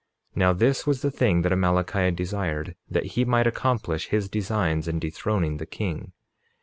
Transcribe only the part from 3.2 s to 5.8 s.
might accomplish his designs in dethroning the